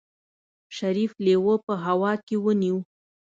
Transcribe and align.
شريف 0.77 1.11
لېوه 1.25 1.55
په 1.65 1.73
هوا 1.85 2.13
کې 2.25 2.35
ونيو. 2.43 2.77